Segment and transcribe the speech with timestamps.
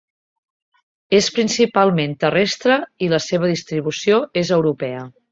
[1.17, 5.05] És principalment terrestre i la seva distribució és europea.